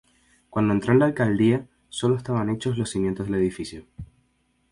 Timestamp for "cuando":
0.49-0.73